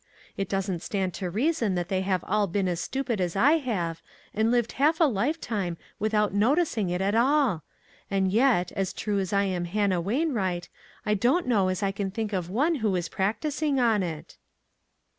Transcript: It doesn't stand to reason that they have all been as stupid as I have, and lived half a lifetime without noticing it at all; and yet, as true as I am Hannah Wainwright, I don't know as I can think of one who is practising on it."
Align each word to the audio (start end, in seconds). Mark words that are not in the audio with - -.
It 0.35 0.49
doesn't 0.49 0.81
stand 0.81 1.13
to 1.13 1.29
reason 1.29 1.75
that 1.75 1.87
they 1.87 2.01
have 2.01 2.23
all 2.25 2.47
been 2.47 2.67
as 2.67 2.81
stupid 2.81 3.21
as 3.21 3.35
I 3.35 3.59
have, 3.59 4.01
and 4.33 4.49
lived 4.49 4.71
half 4.71 4.99
a 4.99 5.03
lifetime 5.03 5.77
without 5.99 6.33
noticing 6.33 6.89
it 6.89 7.01
at 7.01 7.13
all; 7.13 7.61
and 8.09 8.31
yet, 8.31 8.71
as 8.71 8.93
true 8.93 9.19
as 9.19 9.31
I 9.31 9.43
am 9.43 9.65
Hannah 9.65 10.01
Wainwright, 10.01 10.69
I 11.05 11.13
don't 11.13 11.45
know 11.45 11.67
as 11.67 11.83
I 11.83 11.91
can 11.91 12.09
think 12.09 12.33
of 12.33 12.49
one 12.49 12.73
who 12.81 12.95
is 12.95 13.09
practising 13.09 13.79
on 13.79 14.01
it." 14.01 14.37